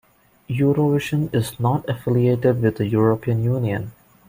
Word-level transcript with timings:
Eurovision 0.49 1.29
is 1.31 1.59
not 1.59 1.87
affiliated 1.87 2.59
with 2.59 2.77
the 2.77 2.87
European 2.87 3.43
Union. 3.43 3.91